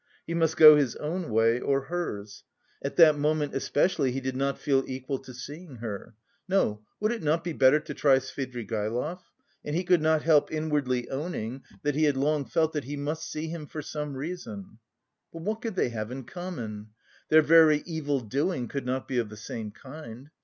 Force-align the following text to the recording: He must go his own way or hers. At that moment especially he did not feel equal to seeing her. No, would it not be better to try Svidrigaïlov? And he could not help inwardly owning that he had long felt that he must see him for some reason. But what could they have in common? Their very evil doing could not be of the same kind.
He 0.25 0.33
must 0.33 0.57
go 0.57 0.77
his 0.77 0.95
own 0.95 1.29
way 1.29 1.59
or 1.59 1.81
hers. 1.81 2.43
At 2.81 2.95
that 2.95 3.19
moment 3.19 3.53
especially 3.53 4.11
he 4.11 4.19
did 4.19 4.35
not 4.35 4.57
feel 4.57 4.83
equal 4.87 5.19
to 5.19 5.31
seeing 5.31 5.75
her. 5.75 6.15
No, 6.47 6.81
would 6.99 7.11
it 7.11 7.21
not 7.21 7.43
be 7.43 7.53
better 7.53 7.79
to 7.81 7.93
try 7.93 8.15
Svidrigaïlov? 8.15 9.19
And 9.63 9.75
he 9.75 9.83
could 9.83 10.01
not 10.01 10.23
help 10.23 10.51
inwardly 10.51 11.07
owning 11.11 11.61
that 11.83 11.93
he 11.93 12.05
had 12.05 12.17
long 12.17 12.45
felt 12.45 12.73
that 12.73 12.85
he 12.85 12.97
must 12.97 13.31
see 13.31 13.49
him 13.49 13.67
for 13.67 13.83
some 13.83 14.15
reason. 14.15 14.79
But 15.31 15.43
what 15.43 15.61
could 15.61 15.75
they 15.75 15.89
have 15.89 16.09
in 16.09 16.23
common? 16.23 16.87
Their 17.29 17.43
very 17.43 17.83
evil 17.85 18.21
doing 18.21 18.67
could 18.69 18.87
not 18.87 19.07
be 19.07 19.19
of 19.19 19.29
the 19.29 19.37
same 19.37 19.69
kind. 19.69 20.31